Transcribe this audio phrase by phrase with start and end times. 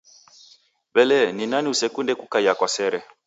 [0.95, 1.17] W'ele
[1.49, 2.99] nani usekunde kukaia kwa sere?